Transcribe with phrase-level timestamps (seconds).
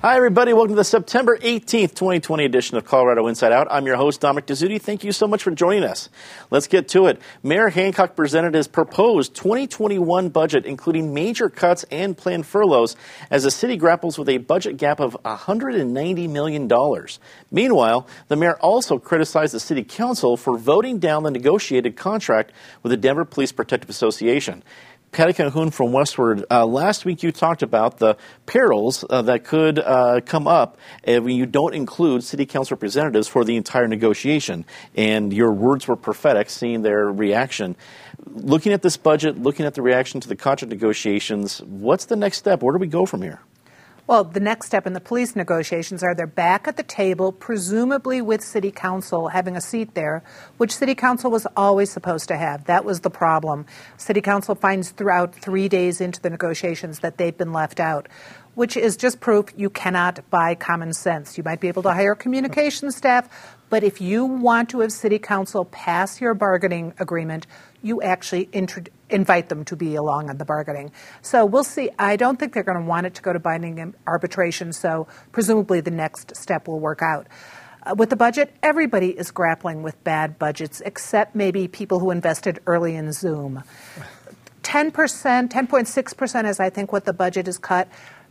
[0.00, 0.52] Hi, everybody.
[0.52, 3.66] Welcome to the September 18th, 2020 edition of Colorado Inside Out.
[3.68, 4.80] I'm your host, Dominic Dezzutti.
[4.80, 6.08] Thank you so much for joining us.
[6.52, 7.20] Let's get to it.
[7.42, 12.94] Mayor Hancock presented his proposed 2021 budget, including major cuts and planned furloughs,
[13.28, 16.70] as the city grapples with a budget gap of $190 million.
[17.50, 22.52] Meanwhile, the mayor also criticized the city council for voting down the negotiated contract
[22.84, 24.62] with the Denver Police Protective Association.
[25.10, 29.78] Patty Calhoun from Westword, uh, last week you talked about the perils uh, that could
[29.78, 34.66] uh, come up when you don't include city council representatives for the entire negotiation.
[34.94, 37.74] And your words were prophetic, seeing their reaction.
[38.26, 42.36] Looking at this budget, looking at the reaction to the contract negotiations, what's the next
[42.36, 42.62] step?
[42.62, 43.40] Where do we go from here?
[44.08, 48.22] Well, the next step in the police negotiations are they're back at the table, presumably
[48.22, 50.22] with City Council having a seat there,
[50.56, 52.64] which City Council was always supposed to have.
[52.64, 53.66] That was the problem.
[53.98, 58.08] City Council finds throughout three days into the negotiations that they've been left out
[58.58, 61.38] which is just proof you cannot buy common sense.
[61.38, 65.20] You might be able to hire communication staff, but if you want to have City
[65.20, 67.46] Council pass your bargaining agreement,
[67.82, 68.48] you actually
[69.10, 70.90] invite them to be along on the bargaining.
[71.22, 71.90] So we'll see.
[72.00, 75.80] I don't think they're going to want it to go to binding arbitration, so presumably
[75.80, 77.28] the next step will work out.
[77.84, 82.58] Uh, with the budget, everybody is grappling with bad budgets, except maybe people who invested
[82.66, 83.62] early in Zoom.
[84.64, 84.92] 10%,
[85.48, 87.88] 10.6% is, I think, what the budget is cut.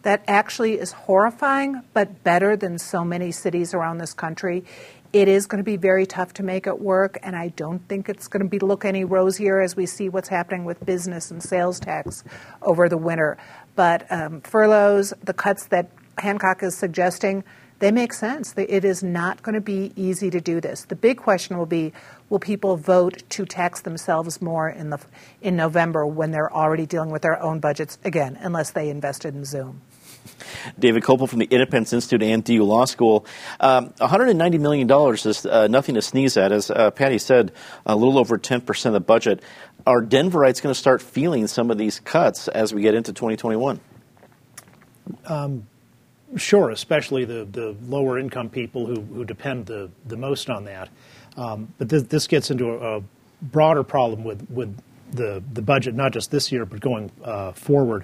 [0.08, 4.63] That actually is horrifying, but better than so many cities around this country.
[5.11, 8.08] It is going to be very tough to make it work, and I don't think
[8.08, 11.44] it's going to be look any rosier as we see what's happening with business and
[11.44, 12.23] sales tax
[12.61, 13.38] over the winter.
[13.75, 17.44] But um, furloughs, the cuts that Hancock is suggesting,
[17.80, 18.53] they make sense.
[18.55, 20.85] It is not going to be easy to do this.
[20.85, 21.91] The big question will be
[22.30, 25.00] will people vote to tax themselves more in, the,
[25.41, 29.44] in November when they're already dealing with their own budgets, again, unless they invested in
[29.44, 29.81] Zoom?
[30.78, 33.26] David Kopel from the Independence Institute and DU Law School.
[33.60, 36.52] Um, $190 million is uh, nothing to sneeze at.
[36.52, 37.52] As uh, Patty said,
[37.86, 39.42] a little over 10% of the budget.
[39.86, 43.80] Are Denverites going to start feeling some of these cuts as we get into 2021?
[45.26, 45.68] Um,
[46.36, 50.90] sure, especially the, the lower income people who, who depend the, the most on that.
[51.38, 53.04] Um, but this, this gets into a, a,
[53.40, 54.76] broader problem with, with
[55.12, 58.04] the, the budget, not just this year, but going uh, forward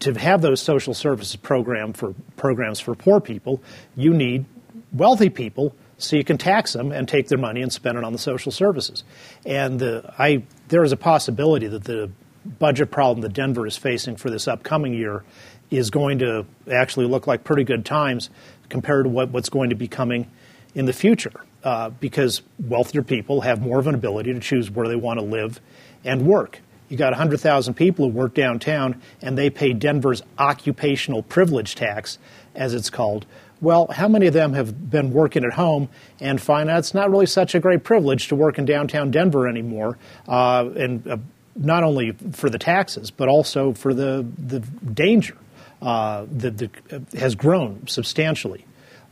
[0.00, 3.62] to have those social services program for programs for poor people,
[3.96, 4.44] you need
[4.92, 8.12] wealthy people so you can tax them and take their money and spend it on
[8.12, 9.04] the social services.
[9.44, 12.10] And the, I, there is a possibility that the
[12.58, 15.24] budget problem that Denver is facing for this upcoming year
[15.70, 18.30] is going to actually look like pretty good times
[18.68, 20.30] compared to what, what's going to be coming
[20.74, 21.44] in the future.
[21.64, 25.24] Uh, because wealthier people have more of an ability to choose where they want to
[25.24, 25.60] live
[26.04, 31.74] and work you got 100,000 people who work downtown and they pay Denver's occupational privilege
[31.74, 32.18] tax,
[32.54, 33.26] as it's called.
[33.60, 35.88] Well, how many of them have been working at home
[36.20, 39.48] and find out it's not really such a great privilege to work in downtown Denver
[39.48, 39.98] anymore?
[40.28, 41.16] Uh, and uh,
[41.56, 45.36] not only for the taxes, but also for the, the danger
[45.82, 46.70] uh, that,
[47.18, 48.64] has grown substantially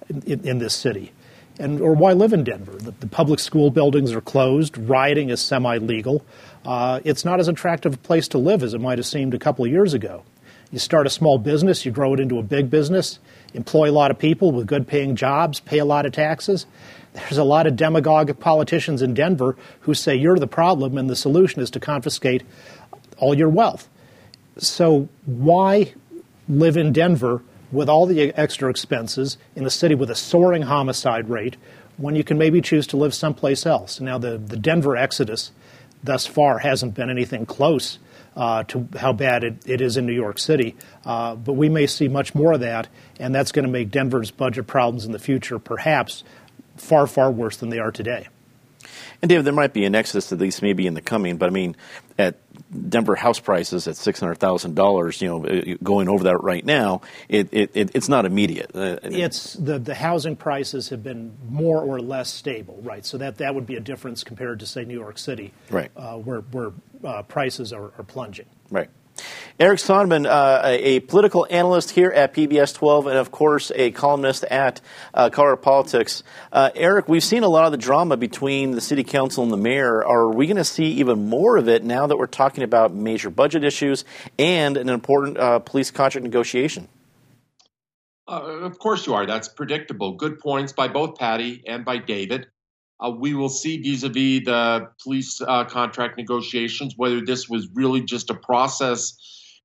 [0.09, 1.13] in, in, this city.
[1.59, 2.73] And, or why live in Denver?
[2.73, 6.25] The, the public school buildings are closed, rioting is semi legal
[6.67, 9.39] uh, it's not as attractive a place to live as it might have seemed a
[9.39, 10.25] couple of years ago.
[10.73, 13.21] You start a small business, you grow it into a big business,
[13.55, 16.67] employ a lot of people with good paying jobs, pay a lot of taxes.
[17.13, 21.15] There's a lot of demagogic politicians in Denver who say you're the problem and the
[21.15, 22.43] solution is to confiscate
[23.17, 23.89] all your wealth.
[24.59, 25.95] So, why
[26.49, 27.43] live in Denver
[27.73, 31.57] with all the extra expenses in a city with a soaring homicide rate
[31.97, 34.01] when you can maybe choose to live someplace else?
[34.01, 35.53] Now, the, the Denver exodus
[36.03, 37.99] thus far hasn't been anything close
[38.37, 40.77] uh, to how bad it, it is in New York City.
[41.05, 42.89] Uh, but we may see much more of that,
[43.19, 46.23] and that's going to make Denver's budget problems in the future perhaps
[46.77, 48.29] far, far worse than they are today.
[49.23, 51.51] And David, there might be an exodus, at least maybe in the coming, but I
[51.51, 51.77] mean,
[52.19, 52.37] at
[52.89, 56.65] Denver house prices at six hundred thousand dollars, you know, uh, going over that right
[56.65, 58.71] now, it, it, it it's not immediate.
[58.75, 63.05] Uh, it's the the housing prices have been more or less stable, right?
[63.05, 66.17] So that that would be a difference compared to say New York City, right, uh,
[66.17, 66.73] where where
[67.05, 68.89] uh, prices are, are plunging, right.
[69.59, 74.45] Eric Sondermann, uh, a, political analyst here at PBS 12, and of course a columnist
[74.45, 74.83] at
[75.15, 76.23] uh, Colorado Politics.
[76.53, 79.57] Uh, Eric, we've seen a lot of the drama between the city council and the
[79.57, 80.05] mayor.
[80.05, 83.31] Are we going to see even more of it now that we're talking about major
[83.31, 84.05] budget issues
[84.39, 86.89] and an important uh, police contract negotiation?
[88.29, 89.25] Uh, of course you are.
[89.25, 90.17] That's predictable.
[90.17, 92.49] Good points by both Patty and by David.
[93.01, 98.29] Uh, we will see vis-a-vis the police uh, contract negotiations whether this was really just
[98.29, 99.17] a process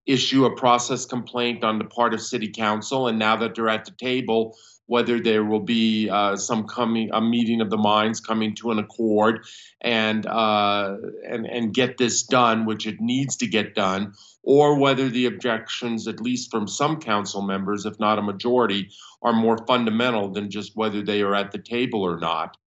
[0.05, 3.07] issue a process complaint on the part of city council.
[3.07, 4.55] And now that they're at the table,
[4.87, 8.79] whether there will be uh, some coming a meeting of the minds coming to an
[8.79, 9.45] accord
[9.79, 14.13] and uh, and and get this done, which it needs to get done,
[14.43, 18.89] or whether the objections, at least from some council members, if not a majority,
[19.21, 22.57] are more fundamental than just whether they are at the table or not.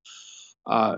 [0.66, 0.96] Uh,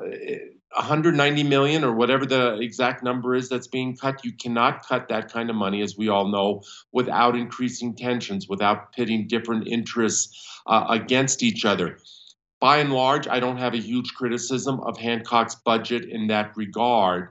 [0.77, 5.33] 190 million or whatever the exact number is that's being cut, you cannot cut that
[5.33, 10.87] kind of money, as we all know, without increasing tensions, without pitting different interests uh,
[10.89, 11.99] against each other.
[12.61, 17.31] By and large, I don't have a huge criticism of Hancock's budget in that regard,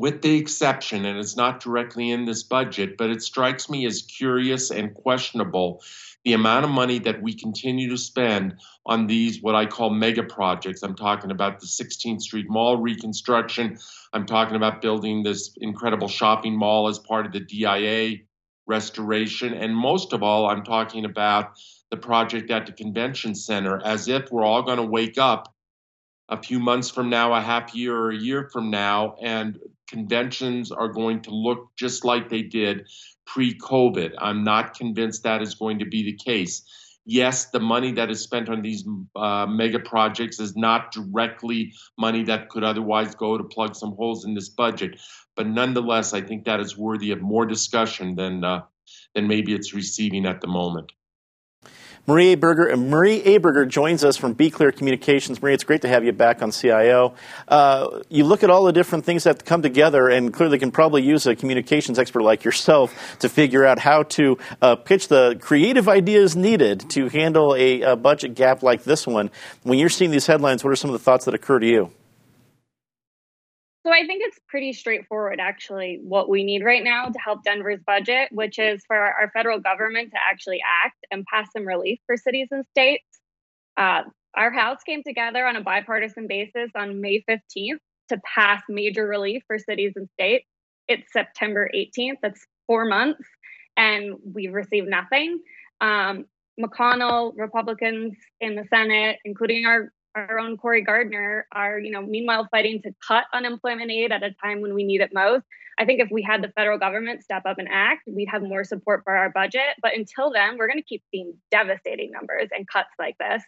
[0.00, 4.02] with the exception, and it's not directly in this budget, but it strikes me as
[4.02, 5.82] curious and questionable
[6.24, 10.24] the amount of money that we continue to spend on these, what I call mega
[10.24, 10.82] projects.
[10.82, 13.78] I'm talking about the 16th Street Mall reconstruction.
[14.12, 18.24] I'm talking about building this incredible shopping mall as part of the DIA
[18.66, 19.54] restoration.
[19.54, 21.52] And most of all, I'm talking about
[21.92, 25.54] the project at the convention center as if we're all going to wake up
[26.28, 30.72] a few months from now, a half year or a year from now, and conventions
[30.72, 32.86] are going to look just like they did
[33.26, 34.12] pre COVID.
[34.18, 36.62] I'm not convinced that is going to be the case.
[37.08, 38.84] Yes, the money that is spent on these
[39.14, 44.24] uh, mega projects is not directly money that could otherwise go to plug some holes
[44.24, 45.00] in this budget.
[45.36, 48.62] But nonetheless, I think that is worthy of more discussion than, uh,
[49.14, 50.90] than maybe it's receiving at the moment.
[52.08, 55.42] Marie Aberger, Marie Aberger joins us from Be Clear Communications.
[55.42, 57.14] Marie, it's great to have you back on CIO.
[57.48, 61.02] Uh, you look at all the different things that come together and clearly can probably
[61.02, 65.88] use a communications expert like yourself to figure out how to uh, pitch the creative
[65.88, 69.28] ideas needed to handle a, a budget gap like this one.
[69.64, 71.90] When you're seeing these headlines, what are some of the thoughts that occur to you?
[73.86, 77.78] So I think it's pretty straightforward, actually, what we need right now to help Denver's
[77.86, 82.16] budget, which is for our federal government to actually act and pass some relief for
[82.16, 83.04] cities and states.
[83.76, 84.02] Uh,
[84.34, 87.78] our House came together on a bipartisan basis on May 15th
[88.08, 90.46] to pass major relief for cities and states.
[90.88, 92.16] It's September 18th.
[92.22, 93.22] That's four months,
[93.76, 95.38] and we've received nothing.
[95.80, 96.24] Um,
[96.60, 102.48] McConnell, Republicans in the Senate, including our our own Cory Gardner are, you know, meanwhile
[102.50, 105.44] fighting to cut unemployment aid at a time when we need it most.
[105.78, 108.64] I think if we had the federal government step up and act, we'd have more
[108.64, 109.76] support for our budget.
[109.82, 113.42] But until then, we're going to keep seeing devastating numbers and cuts like this.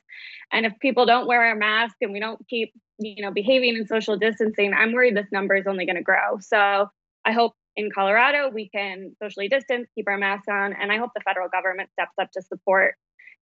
[0.53, 3.87] And if people don't wear a mask and we don't keep, you know, behaving in
[3.87, 6.39] social distancing, I'm worried this number is only going to grow.
[6.41, 6.91] So
[7.25, 11.13] I hope in Colorado we can socially distance, keep our masks on, and I hope
[11.15, 12.97] the federal government steps up to support.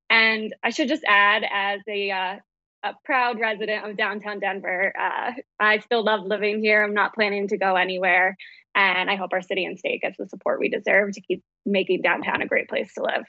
[0.09, 2.37] And I should just add, as a uh,
[2.83, 4.93] a proud resident of downtown Denver.
[4.99, 6.85] Uh, I still love living here.
[6.85, 8.37] I'm not planning to go anywhere.
[8.75, 12.03] And I hope our city and state gets the support we deserve to keep making
[12.03, 13.25] downtown a great place to live.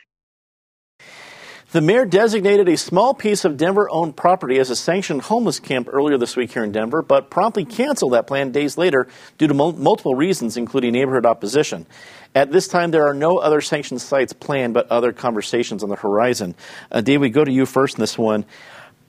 [1.72, 5.90] The mayor designated a small piece of Denver owned property as a sanctioned homeless camp
[5.92, 9.08] earlier this week here in Denver, but promptly canceled that plan days later
[9.38, 11.86] due to mul- multiple reasons, including neighborhood opposition.
[12.34, 15.98] At this time, there are no other sanctioned sites planned, but other conversations on the
[15.98, 16.56] horizon.
[16.90, 18.46] Uh, Dave, we go to you first in this one.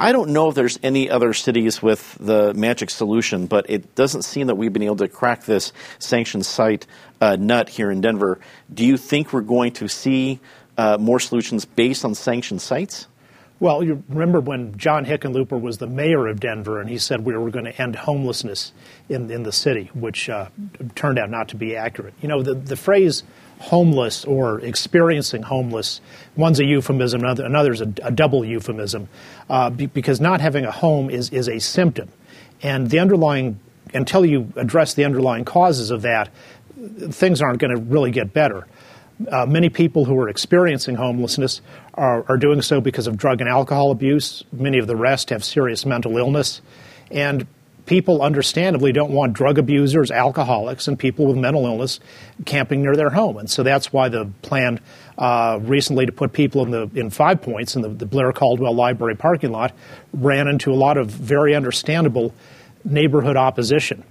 [0.00, 4.22] I don't know if there's any other cities with the magic solution, but it doesn't
[4.22, 6.86] seem that we've been able to crack this sanctioned site
[7.20, 8.38] uh, nut here in Denver.
[8.72, 10.38] Do you think we're going to see
[10.76, 13.08] uh, more solutions based on sanctioned sites?
[13.58, 17.36] Well, you remember when John Hickenlooper was the mayor of Denver, and he said we
[17.36, 18.72] were going to end homelessness
[19.08, 20.48] in in the city, which uh,
[20.94, 22.14] turned out not to be accurate.
[22.22, 23.24] You know, the the phrase
[23.58, 26.00] homeless or experiencing homeless.
[26.36, 29.08] One's a euphemism, another, another's a, a double euphemism,
[29.50, 32.08] uh, be, because not having a home is, is a symptom.
[32.62, 33.58] And the underlying,
[33.94, 36.30] until you address the underlying causes of that,
[37.10, 38.66] things aren't going to really get better.
[39.30, 41.60] Uh, many people who are experiencing homelessness
[41.94, 44.44] are, are doing so because of drug and alcohol abuse.
[44.52, 46.60] Many of the rest have serious mental illness.
[47.10, 47.46] And
[47.88, 51.98] people understandably don't want drug abusers, alcoholics, and people with mental illness
[52.44, 53.38] camping near their home.
[53.38, 54.78] And so that's why the plan
[55.16, 58.74] uh, recently to put people in the in Five Points in the, the Blair Caldwell
[58.74, 59.72] Library parking lot
[60.12, 62.34] ran into a lot of very understandable
[62.84, 64.04] neighborhood opposition.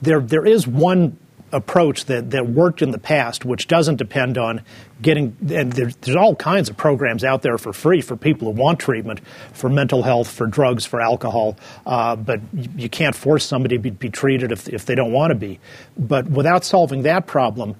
[0.00, 1.18] There, there is one
[1.52, 4.62] approach that, that worked in the past, which doesn't depend on
[5.02, 8.60] getting, and there's, there's all kinds of programs out there for free for people who
[8.60, 9.20] want treatment
[9.52, 12.40] for mental health, for drugs, for alcohol, uh, but
[12.76, 15.58] you can't force somebody to be, be treated if, if they don't want to be.
[15.98, 17.76] But without solving that problem,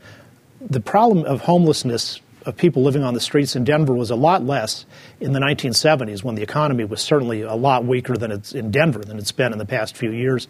[0.60, 4.44] the problem of homelessness of people living on the streets in Denver was a lot
[4.44, 4.86] less
[5.20, 9.00] in the 1970s when the economy was certainly a lot weaker than it's in Denver
[9.00, 10.48] than it's been in the past few years.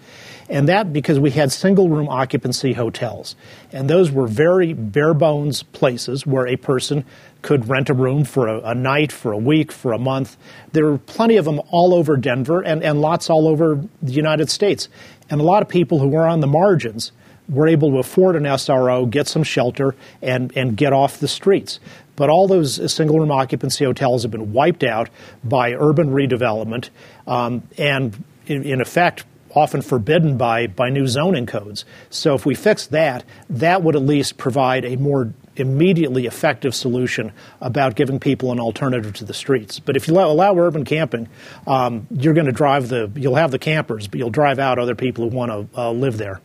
[0.48, 3.34] And that because we had single room occupancy hotels.
[3.72, 7.04] And those were very bare bones places where a person
[7.42, 10.36] could rent a room for a, a, night, for a week, for a month.
[10.72, 14.50] There were plenty of them all over Denver and, and lots all over the United
[14.50, 14.88] States.
[15.28, 17.12] And a lot of people who were on the margins
[17.50, 21.80] were able to afford an SRO, get some shelter, and, and get off the streets.
[22.16, 25.08] But all those single room occupancy hotels have been wiped out
[25.42, 26.90] by urban redevelopment
[27.26, 31.84] um, and, in, in effect, often forbidden by, by new zoning codes.
[32.08, 37.32] So if we fix that, that would at least provide a more immediately effective solution
[37.60, 39.80] about giving people an alternative to the streets.
[39.80, 41.28] But if you allow, allow urban camping,
[41.66, 44.94] um, you're going to drive the you'll have the campers, but you'll drive out other
[44.94, 46.40] people who want to uh, live there.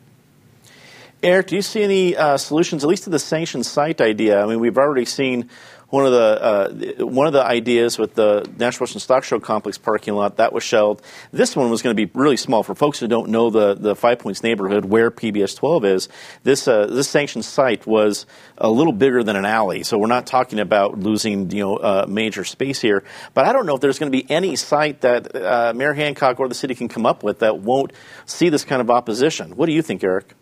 [1.25, 4.43] Eric, do you see any uh, solutions, at least to the sanctioned site idea?
[4.43, 5.49] I mean, we've already seen
[5.89, 9.79] one of the uh, one of the ideas with the National Western Stock Show complex
[9.79, 11.03] parking lot that was shelved.
[11.31, 13.95] This one was going to be really small for folks who don't know the, the
[13.95, 16.09] Five Points neighborhood where PBS 12 is.
[16.43, 18.27] This uh, this sanctioned site was
[18.59, 22.05] a little bigger than an alley, so we're not talking about losing you know uh,
[22.07, 23.03] major space here.
[23.33, 26.39] But I don't know if there's going to be any site that uh, Mayor Hancock
[26.39, 27.93] or the city can come up with that won't
[28.27, 29.55] see this kind of opposition.
[29.55, 30.35] What do you think, Eric?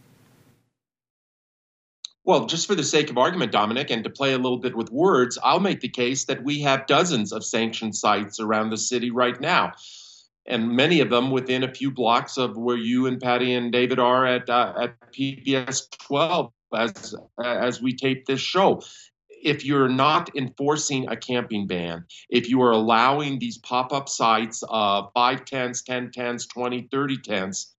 [2.26, 4.90] Well, just for the sake of argument, Dominic, and to play a little bit with
[4.92, 9.12] words, I'll make the case that we have dozens of sanctioned sites around the city
[9.12, 9.74] right now,
[10.46, 14.00] and many of them within a few blocks of where you and Patty and David
[14.00, 18.82] are at uh, at PBS 12 as as we tape this show.
[19.30, 25.12] If you're not enforcing a camping ban, if you are allowing these pop-up sites of
[25.14, 27.74] five tents, 10 tents, 20, 30 tents,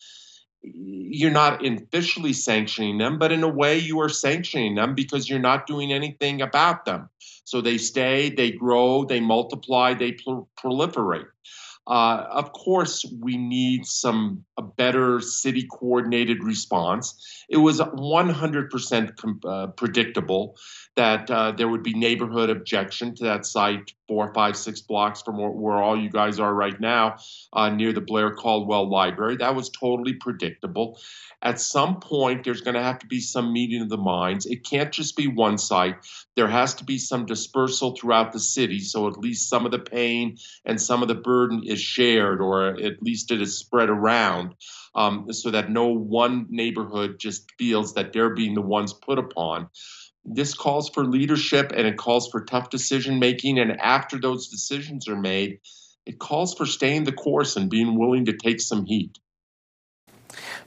[0.64, 5.38] you're not officially sanctioning them, but in a way you are sanctioning them because you're
[5.38, 7.08] not doing anything about them.
[7.44, 10.12] So they stay, they grow, they multiply, they
[10.58, 11.26] proliferate.
[11.86, 17.44] Uh, of course, we need some a better city coordinated response.
[17.48, 20.56] It was 100% com- uh, predictable
[20.96, 25.38] that uh, there would be neighborhood objection to that site four, five, six blocks from
[25.38, 27.16] where, where all you guys are right now,
[27.52, 29.36] uh, near the Blair Caldwell Library.
[29.36, 30.98] That was totally predictable.
[31.42, 34.46] At some point, there's going to have to be some meeting of the minds.
[34.46, 35.96] It can't just be one site.
[36.36, 39.78] There has to be some dispersal throughout the city, so at least some of the
[39.78, 44.54] pain and some of the burden is shared, or at least it is spread around.
[44.96, 49.68] Um, so that no one neighborhood just feels that they're being the ones put upon
[50.24, 53.58] this calls for leadership and it calls for tough decision making.
[53.58, 55.58] And after those decisions are made,
[56.06, 59.18] it calls for staying the course and being willing to take some heat.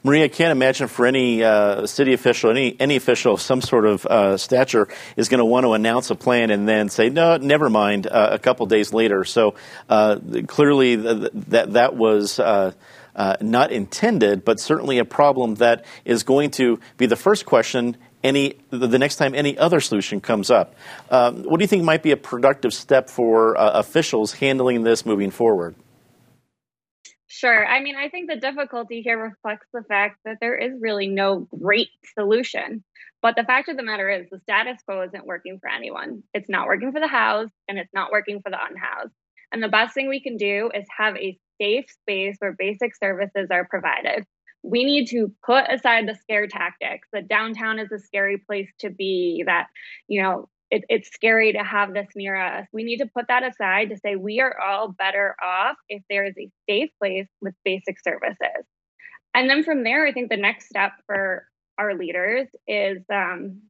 [0.03, 3.85] Maria, I can't imagine for any uh, city official, any any official of some sort
[3.85, 7.37] of uh, stature, is going to want to announce a plan and then say, "No,
[7.37, 9.55] never mind." Uh, a couple days later, so
[9.89, 12.39] uh, clearly that that was.
[12.39, 12.71] Uh,
[13.15, 17.97] uh, not intended, but certainly a problem that is going to be the first question
[18.23, 20.75] any the next time any other solution comes up.
[21.09, 25.31] Um, what do you think might be a productive step for officials handling this moving
[25.31, 25.73] forward?
[27.37, 27.67] Sure.
[27.67, 31.47] I mean, I think the difficulty here reflects the fact that there is really no
[31.61, 32.83] great solution.
[33.21, 36.23] But the fact of the matter is, the status quo isn't working for anyone.
[36.33, 39.13] It's not working for the housed and it's not working for the unhoused.
[39.51, 43.49] And the best thing we can do is have a safe space where basic services
[43.51, 44.25] are provided
[44.63, 48.89] we need to put aside the scare tactics that downtown is a scary place to
[48.89, 49.67] be that
[50.07, 53.43] you know it, it's scary to have this near us we need to put that
[53.43, 57.53] aside to say we are all better off if there is a safe place with
[57.63, 58.65] basic services
[59.33, 61.45] and then from there i think the next step for
[61.77, 63.61] our leaders is um,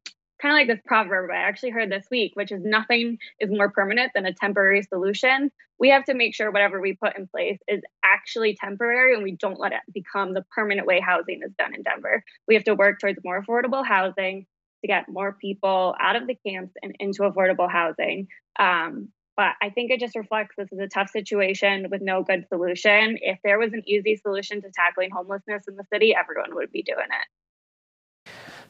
[0.42, 3.70] kind of like this proverb I actually heard this week, which is nothing is more
[3.70, 5.51] permanent than a temporary solution.
[5.80, 9.34] We have to make sure whatever we put in place is actually temporary and we
[9.34, 12.24] don't let it become the permanent way housing is done in Denver.
[12.48, 14.46] We have to work towards more affordable housing
[14.81, 18.27] to get more people out of the camps and into affordable housing.
[18.60, 22.48] Um, but I think it just reflects this is a tough situation with no good
[22.50, 23.19] solution.
[23.22, 26.81] If there was an easy solution to tackling homelessness in the city, everyone would be
[26.81, 27.27] doing it.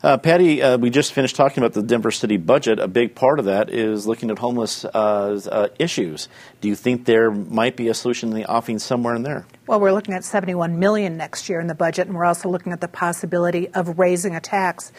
[0.03, 2.77] Uh, Patty, uh, we just finished talking about the Denver City budget.
[2.77, 6.29] A big part of that is looking at homeless uh, uh issues.
[6.61, 9.47] Do you think there might be a solution in the offing somewhere in there?
[9.65, 12.73] Well, we're looking at 71 million next year in the budget, and we're also looking
[12.73, 14.91] at the possibility of raising a tax.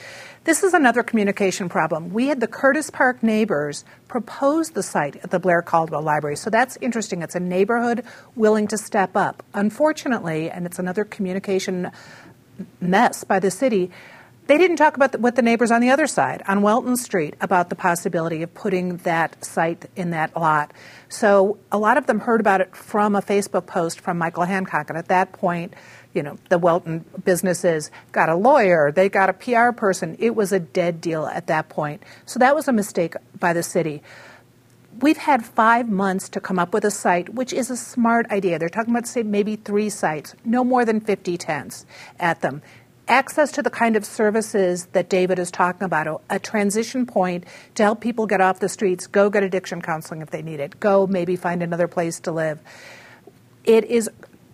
[0.45, 2.13] This is another communication problem.
[2.13, 6.49] We had the Curtis Park neighbors propose the site at the Blair Caldwell Library, so
[6.49, 7.23] that's interesting.
[7.23, 8.05] It's a neighborhood
[8.35, 9.43] willing to step up.
[9.53, 11.91] Unfortunately, and it's another communication
[12.81, 13.91] mess by the city
[14.49, 17.35] They didn't talk about the, what the neighbors on the other side, on Welton Street,
[17.43, 20.73] about the possibility of putting that site in that lot.
[21.11, 24.89] So a lot of them heard about it from a Facebook post from Michael Hancock,
[24.89, 25.75] and at that point,
[26.15, 30.17] you know, the Welton businesses got a lawyer, they got a PR person.
[30.19, 32.03] It was a dead deal at that point.
[32.27, 34.03] So that was a mistake by the city.
[35.01, 38.59] We've had five months to come up with a site, which is a smart idea.
[38.59, 41.87] They're talking about, say, maybe three sites, no more than 50 tents
[42.19, 42.63] at them
[43.09, 47.83] access to the kind of services that David is talking about, a, transition point to
[47.83, 51.07] help people get off the streets, go get addiction counseling if they need it, go
[51.07, 52.61] maybe find another place to live.
[53.65, 54.09] It is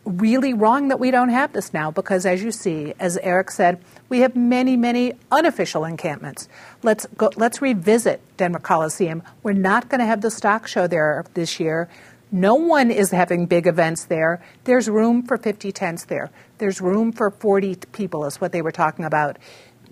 [0.05, 3.83] really wrong that we don't have this now because, as you see, as Eric said,
[4.09, 6.49] we have many, many unofficial encampments.
[6.83, 9.23] Let's go, let's revisit Denver Coliseum.
[9.43, 11.89] We're not going to have the stock show there this year.
[12.31, 14.43] No one is having big events there.
[14.65, 16.31] There's room for 50 tents there.
[16.59, 19.39] There's room for 40 people, is what they were talking about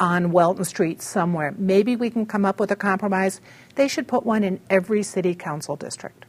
[0.00, 1.54] on Welton Street somewhere.
[1.56, 3.40] Maybe we can come up with a compromise.
[3.76, 6.24] They should put one in every city council district.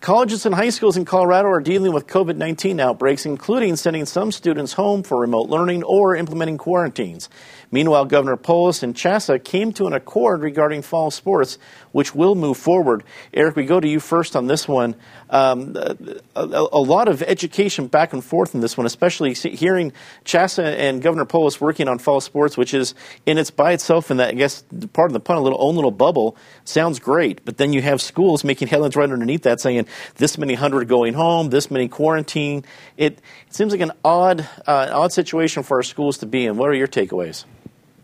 [0.00, 4.32] Colleges and high schools in Colorado are dealing with COVID 19 outbreaks, including sending some
[4.32, 7.28] students home for remote learning or implementing quarantines.
[7.70, 11.58] Meanwhile, Governor Polis and CHSAA came to an accord regarding fall sports,
[11.92, 13.02] which will move forward.
[13.34, 14.94] Eric, we go to you first on this one.
[15.28, 15.96] Um, a,
[16.36, 19.92] a, lot of education back and forth in this one, especially hearing
[20.24, 22.94] CHSAA and Governor Polis working on fall sports, which is
[23.26, 25.76] in its by itself in that I guess part of the pun, a little own
[25.76, 27.44] little bubble, sounds great.
[27.44, 31.14] But then you have schools making headlines right underneath that saying this many hundred going
[31.14, 32.64] home, this many quarantine.
[32.96, 36.56] It, it seems like an odd uh, odd situation for our schools to be in.
[36.56, 37.44] What are your takeaways?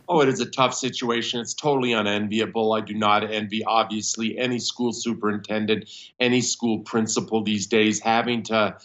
[0.09, 1.41] Oh, it is a tough situation.
[1.41, 2.73] It's totally unenviable.
[2.73, 8.77] I do not envy, obviously, any school superintendent, any school principal these days having to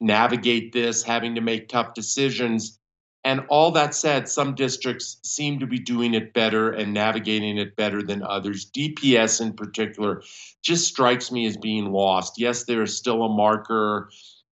[0.00, 2.78] navigate this, having to make tough decisions.
[3.22, 7.76] And all that said, some districts seem to be doing it better and navigating it
[7.76, 8.64] better than others.
[8.70, 10.22] DPS in particular
[10.62, 12.38] just strikes me as being lost.
[12.38, 14.08] Yes, there is still a marker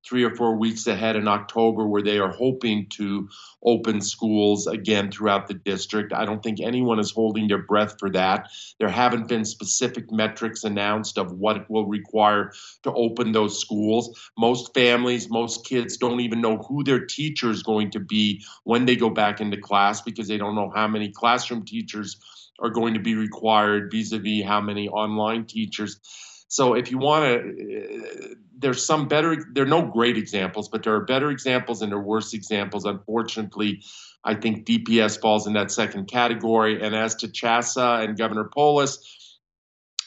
[0.07, 3.29] three or four weeks ahead in October where they are hoping to
[3.65, 6.13] open schools again throughout the district.
[6.13, 8.49] I don't think anyone is holding their breath for that.
[8.79, 12.53] There haven't been specific metrics announced of what it will require
[12.85, 14.31] to open those schools.
[14.39, 18.87] Most families, most kids don't even know who their teacher is going to be when
[18.87, 22.21] they go back into class because they don't know how many classroom teachers
[22.61, 26.01] are going to be required vis a vis how many online teachers.
[26.49, 30.83] So if you want to, uh, there's some better, there are no great examples, but
[30.83, 32.85] there are better examples and there are worse examples.
[32.85, 33.83] Unfortunately,
[34.25, 36.83] I think DPS falls in that second category.
[36.83, 38.99] And as to CHSAA and Governor Polis,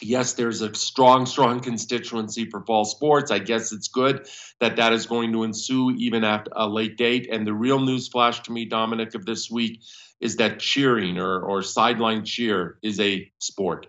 [0.02, 3.32] yes, there's a strong, strong constituency for fall sports.
[3.32, 4.28] I guess it's good
[4.60, 7.30] that that is going to ensue even at a late date.
[7.32, 9.82] And the real news flash to me, Dominic, of this week
[10.20, 13.88] is that cheering or, or sideline cheer is a sport.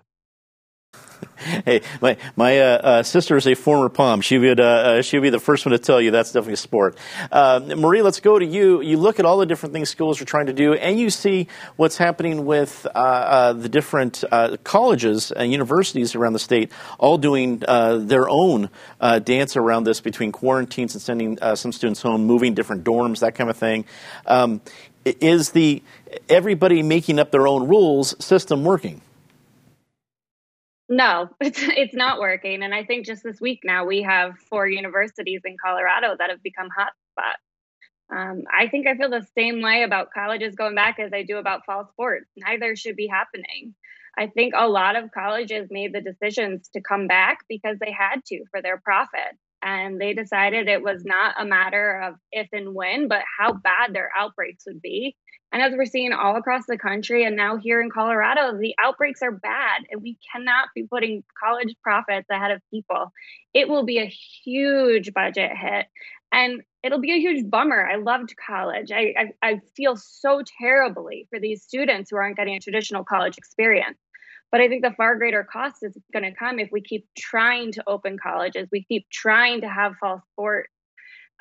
[1.65, 4.21] hey, my my uh, uh, sister is a former pom.
[4.21, 6.55] She would uh, uh, she would be the first one to tell you that's definitely
[6.55, 6.97] a sport.
[7.31, 8.81] Uh, Marie, let's go to you.
[8.81, 11.49] You look at all the different things schools are trying to do, and you see
[11.77, 14.25] what's happening with uh, the different
[14.65, 20.95] colleges and universities around the state, all doing their own dance around this between quarantines
[20.95, 23.85] and sending some students home, moving different dorms, that kind of thing.
[24.27, 24.61] Um,
[25.05, 25.83] is the
[26.29, 29.01] everybody making up their own rules system working?
[30.93, 32.63] No, it's it's not working.
[32.63, 36.43] And I think just this week now we have four universities in Colorado that have
[36.43, 37.41] become hotspots.
[38.15, 41.39] Um, I think I feel the same way about colleges going back as I do
[41.39, 42.27] about fall sports.
[42.37, 43.75] Neither should be happening.
[44.19, 48.23] I think a lot of colleges made the decisions to come back because they had
[48.27, 49.39] to for their profit.
[49.63, 53.95] And they decided it was not a matter of if and when, but how bad
[53.95, 55.17] their outbreaks would be.
[55.53, 59.21] And as we're seeing all across the country and now here in Colorado, the outbreaks
[59.21, 63.13] are bad and we cannot be putting college profits ahead of people.
[63.53, 64.07] It will be a
[64.45, 65.87] huge budget hit
[66.33, 67.87] and it'll be a huge bummer.
[67.87, 68.91] I loved college.
[68.91, 73.37] I, I, I feel so terribly for these students who aren't getting a traditional college
[73.37, 73.99] experience.
[74.53, 77.73] But I think the far greater cost is going to come if we keep trying
[77.73, 80.71] to open colleges, we keep trying to have fall sports,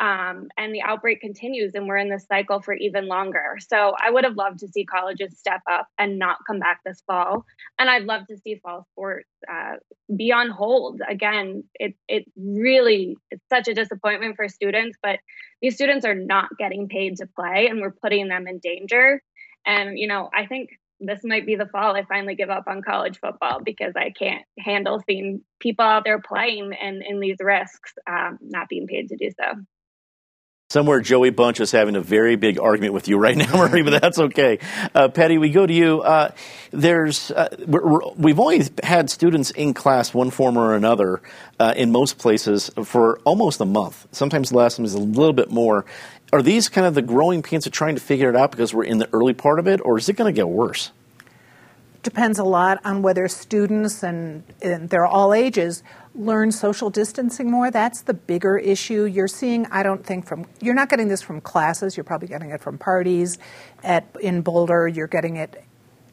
[0.01, 3.57] um, and the outbreak continues and we're in this cycle for even longer.
[3.59, 7.03] So i would have loved to see colleges step up and not come back this
[7.05, 7.45] fall.
[7.77, 9.75] And i'd love to see fall sports uh,
[10.15, 11.01] be on hold.
[11.07, 15.19] Again it, it really it's such a disappointment for students but
[15.61, 19.21] these students are not getting paid to play and we're putting them in danger.
[19.67, 20.69] And you know i think
[21.01, 24.43] this might be the fall I finally give up on college football because I can't
[24.59, 29.17] handle seeing people out there playing and in these risks, um, not being paid to
[29.17, 29.61] do so.
[30.71, 34.01] Somewhere Joey Bunch is having a very big argument with you right now, Marie, but
[34.01, 34.57] that's okay.
[34.95, 35.99] Uh, Patty, we go to you.
[35.99, 36.31] Uh,
[36.71, 37.49] there's uh,
[38.15, 41.21] we have only had students in class one form or another
[41.59, 44.07] uh, in most places for almost a month.
[44.13, 45.83] Sometimes less, sometimes a little bit more.
[46.31, 48.85] Are these kind of the growing pains of trying to figure it out because we're
[48.85, 50.91] in the early part of it, or is it going to get worse?
[52.01, 57.71] Depends a lot on whether students and, and they're all ages learn social distancing more.
[57.71, 59.05] That's the bigger issue.
[59.05, 62.49] You're seeing, I don't think from, you're not getting this from classes, you're probably getting
[62.49, 63.37] it from parties
[63.83, 65.63] at, in Boulder, you're getting it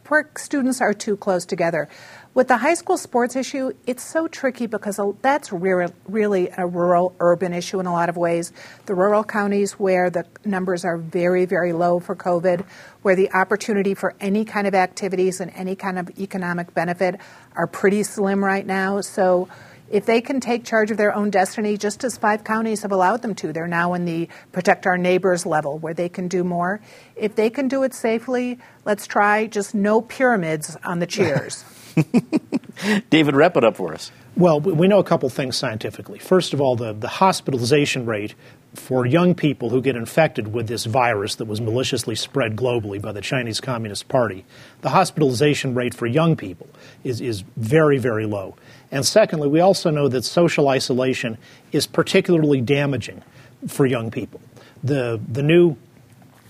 [0.08, 1.88] where students are too close together.
[2.34, 7.52] With the high school sports issue, it's so tricky because that's really a rural urban
[7.52, 8.52] issue in a lot of ways.
[8.86, 12.64] The rural counties where the numbers are very, very low for COVID,
[13.02, 17.20] where the opportunity for any kind of activities and any kind of economic benefit
[17.56, 19.00] are pretty slim right now.
[19.00, 19.48] So
[19.90, 23.22] if they can take charge of their own destiny, just as five counties have allowed
[23.22, 26.80] them to, they're now in the protect our neighbors level where they can do more.
[27.16, 31.64] If they can do it safely, let's try just no pyramids on the cheers.
[33.10, 34.12] David, wrap it up for us.
[34.36, 36.20] Well, we know a couple things scientifically.
[36.20, 38.36] First of all, the, the hospitalization rate
[38.74, 43.10] for young people who get infected with this virus that was maliciously spread globally by
[43.10, 44.44] the Chinese Communist Party,
[44.82, 46.68] the hospitalization rate for young people
[47.02, 48.54] is, is very, very low.
[48.90, 51.38] And secondly, we also know that social isolation
[51.72, 53.22] is particularly damaging
[53.66, 54.40] for young people.
[54.82, 55.76] The, the new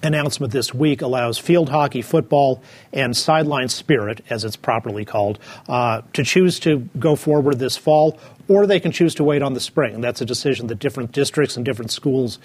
[0.02, 6.02] announcement this week allows field hockey, football, and sideline spirit, as it's properly called, uh,
[6.12, 9.60] to choose to go forward this fall, or they can choose to wait on the
[9.60, 10.00] spring.
[10.00, 12.38] That's a decision that different districts and different schools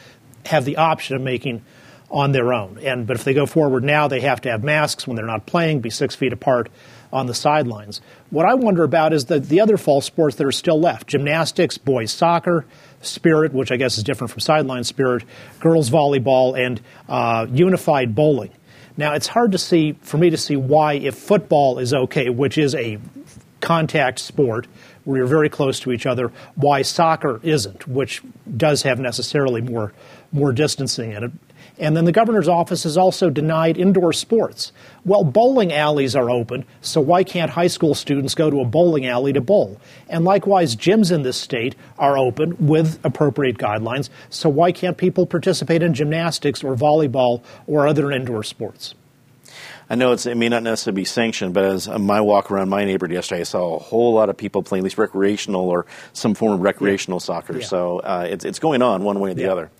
[0.47, 1.63] have the option of making
[2.09, 2.77] on their own.
[2.79, 5.45] And but if they go forward now, they have to have masks when they're not
[5.45, 6.69] playing, be six feet apart
[7.13, 8.01] on the sidelines.
[8.31, 11.77] What I wonder about is the, the other fall sports that are still left gymnastics,
[11.77, 12.65] boys soccer,
[13.01, 15.23] spirit, which I guess is different from sideline spirit,
[15.59, 18.51] girls volleyball, and uh, unified bowling.
[18.97, 22.57] Now, it's hard to see, for me to see why, if football is okay, which
[22.57, 22.99] is a
[23.61, 24.67] contact sport
[25.03, 28.21] where you're very close to each other, why soccer isn't, which
[28.57, 29.93] does have necessarily more,
[30.31, 31.31] more distancing in it.
[31.79, 34.71] And then the governor's office has also denied indoor sports.
[35.05, 39.07] Well, bowling alleys are open, so why can't high school students go to a bowling
[39.07, 39.79] alley to bowl?
[40.07, 45.25] And likewise, gyms in this state are open with appropriate guidelines, so why can't people
[45.25, 48.93] participate in gymnastics or volleyball or other indoor sports?
[49.89, 53.13] I know it may not necessarily be sanctioned, but as my walk around my neighborhood
[53.13, 56.53] yesterday, I saw a whole lot of people playing at least recreational or some form
[56.53, 57.25] of recreational yeah.
[57.25, 57.57] soccer.
[57.57, 57.65] Yeah.
[57.65, 59.51] So uh, it's, it's going on one way or the yeah.
[59.51, 59.71] other.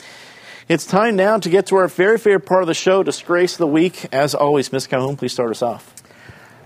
[0.69, 3.57] It's time now to get to our very favorite part of the show, Disgrace of
[3.57, 4.07] the Week.
[4.13, 4.87] As always, Ms.
[4.87, 6.02] Calhoun, please start us off.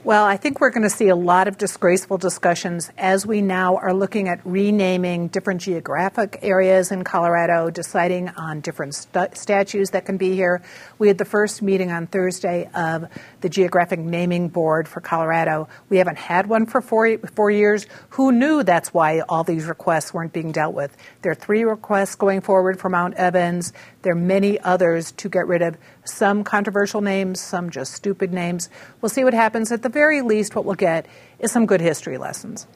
[0.04, 3.76] Well, I think we're going to see a lot of disgraceful discussions as we now
[3.76, 10.06] are looking at renaming different geographic areas in Colorado, deciding on different st- statues that
[10.06, 10.62] can be here.
[10.98, 13.08] We had the first meeting on Thursday of
[13.42, 15.68] the Geographic Naming Board for Colorado.
[15.90, 17.86] We haven't had one for four, four years.
[18.12, 20.96] Who knew that's why all these requests weren't being dealt with?
[21.22, 23.74] There are three requests going forward for Mount Evans.
[24.02, 28.70] There are many others to get rid of some controversial names, some just stupid names.
[29.02, 29.72] We'll see what happens.
[29.72, 31.08] At the very least, what we'll get
[31.40, 32.68] is some good history lessons.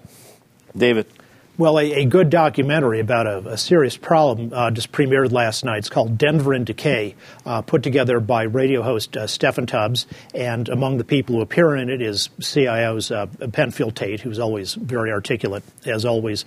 [0.76, 1.08] David.
[1.58, 5.80] Well, a, a good documentary about a, a serious problem uh, just premiered last night.
[5.80, 7.14] It's called Denver in Decay,
[7.46, 10.08] uh, put together by radio host uh, Steffan Tubbs.
[10.34, 14.74] And among the people who appear in it is CIO's uh, Penfield Tate, who's always
[14.76, 16.46] very articulate, as always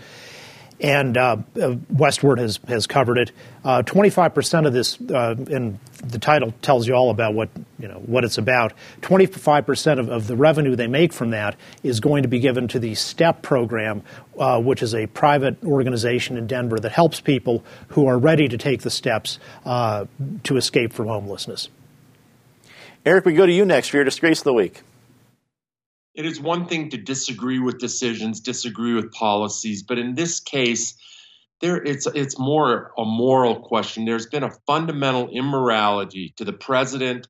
[0.80, 3.32] and uh, Westword has, has covered it.
[3.64, 7.98] Uh, 25% of this, uh, and the title tells you all about what, you know,
[8.06, 8.72] what it's about.
[9.02, 12.78] 25% of, of the revenue they make from that is going to be given to
[12.78, 14.02] the STEP program,
[14.38, 18.58] uh, which is a private organization in Denver that helps people who are ready to
[18.58, 20.06] take the steps uh,
[20.42, 21.68] to escape from homelessness.
[23.06, 24.82] Eric, we go to you next for your Disgrace of the Week
[26.14, 30.94] it is one thing to disagree with decisions, disagree with policies, but in this case,
[31.60, 34.04] there it's it's more a moral question.
[34.04, 37.26] There's been a fundamental immorality to the president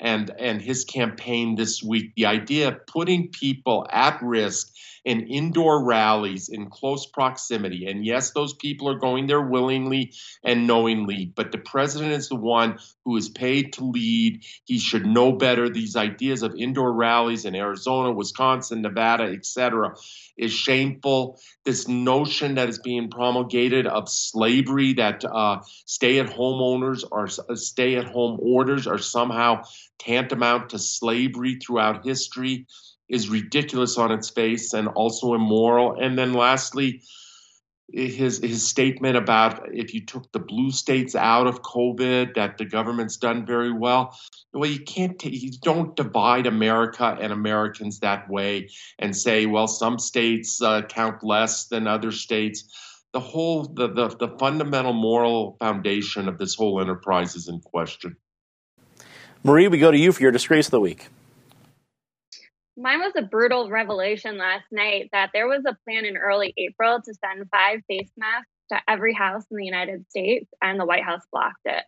[0.00, 2.12] and and his campaign this week.
[2.16, 4.72] The idea of putting people at risk
[5.04, 7.86] in indoor rallies in close proximity.
[7.86, 10.12] And yes, those people are going there willingly
[10.44, 14.44] and knowingly, but the president is the one who is paid to lead.
[14.64, 15.68] He should know better.
[15.68, 19.94] These ideas of indoor rallies in Arizona, Wisconsin, Nevada, etc.,
[20.36, 21.40] is shameful.
[21.64, 28.38] This notion that is being promulgated of slavery, that uh, stay-at-home owners or uh, stay-at-home
[28.40, 29.62] orders are somehow
[29.98, 32.66] tantamount to slavery throughout history
[33.08, 35.96] is ridiculous on its face and also immoral.
[36.00, 37.02] And then lastly,
[37.90, 42.66] his his statement about if you took the blue states out of COVID, that the
[42.66, 44.18] government's done very well.
[44.52, 45.18] Well, you can't.
[45.18, 48.68] T- you don't divide America and Americans that way
[48.98, 52.64] and say, well, some states uh, count less than other states.
[53.14, 58.16] The whole the, the the fundamental moral foundation of this whole enterprise is in question.
[59.42, 61.08] Marie, we go to you for your disgrace of the week.
[62.80, 67.02] Mine was a brutal revelation last night that there was a plan in early April
[67.02, 71.02] to send five face masks to every house in the United States, and the White
[71.02, 71.82] House blocked it.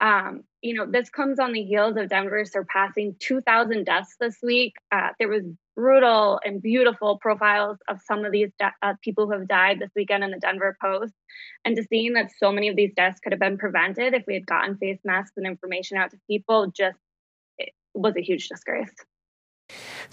[0.00, 4.74] Um, you know, this comes on the heels of Denver surpassing 2,000 deaths this week.
[4.90, 5.44] Uh, there was
[5.76, 9.90] brutal and beautiful profiles of some of these de- uh, people who have died this
[9.94, 11.14] weekend in the Denver Post,
[11.64, 14.34] and to seeing that so many of these deaths could have been prevented if we
[14.34, 16.98] had gotten face masks and information out to people just
[17.94, 18.92] was a huge disgrace.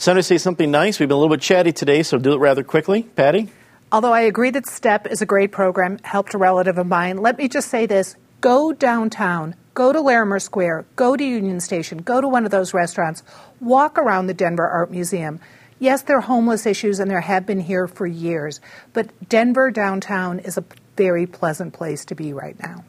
[0.04, 1.00] Time to say something nice.
[1.00, 3.04] We've been a little bit chatty today, so do it rather quickly.
[3.04, 3.48] Patty?
[3.89, 7.38] Although I agree that STEP is a great program, helped a relative of mine, let
[7.38, 12.20] me just say this go downtown, go to Larimer Square, go to Union Station, go
[12.20, 13.24] to one of those restaurants,
[13.62, 15.39] walk around the Denver Art Museum.
[15.80, 18.60] Yes, there are homeless issues and there have been here for years,
[18.92, 20.66] but Denver downtown is a
[20.98, 22.84] very pleasant place to be right now.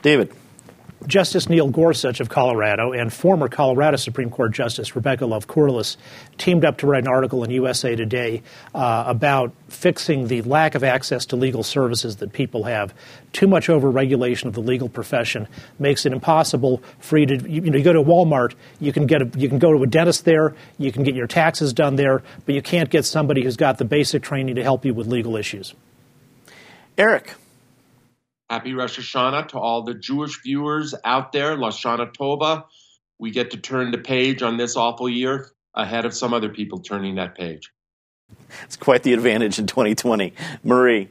[0.00, 0.32] David.
[1.06, 5.96] Justice Neil Gorsuch of Colorado and former Colorado Supreme Court Justice Rebecca Love Kourlis
[6.36, 8.42] teamed up to write an article in USA Today
[8.74, 12.92] uh, about fixing the lack of access to legal services that people have.
[13.32, 15.46] Too much overregulation of the legal profession
[15.78, 19.06] makes it impossible for you to you, you know you go to Walmart, you can
[19.06, 21.96] get a, you can go to a dentist there, you can get your taxes done
[21.96, 25.06] there, but you can't get somebody who's got the basic training to help you with
[25.06, 25.74] legal issues.
[26.98, 27.34] Eric.
[28.48, 31.56] Happy Rosh Hashanah to all the Jewish viewers out there.
[31.56, 32.64] Lashana Tova.
[33.18, 36.78] We get to turn the page on this awful year ahead of some other people
[36.78, 37.72] turning that page.
[38.64, 40.32] It's quite the advantage in 2020.
[40.62, 41.08] Marie.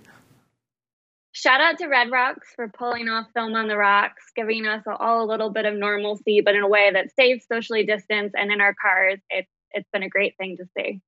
[1.33, 5.21] Shout out to Red Rocks for pulling off Film on the Rocks, giving us all
[5.21, 8.61] a little bit of normalcy, but in a way that safe, socially distanced, and in
[8.61, 9.19] our cars.
[9.29, 11.01] It's it's been a great thing to see.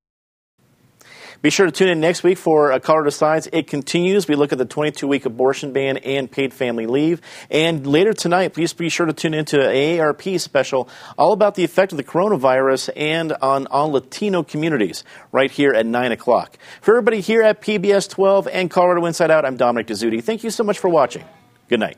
[1.42, 3.48] Be sure to tune in next week for uh, Colorado Decides.
[3.54, 4.28] It continues.
[4.28, 7.22] We look at the 22 week abortion ban and paid family leave.
[7.52, 11.92] And later tonight, please be sure to tune into AARP special all about the effect
[11.92, 16.58] of the coronavirus and on, Latino communities right here at 9 o'clock.
[16.82, 20.24] For everybody here at PBS 12 and Colorado Inside Out, I'm Dominic Dezzutti.
[20.24, 21.24] Thank you so much for watching.
[21.70, 21.98] Good night.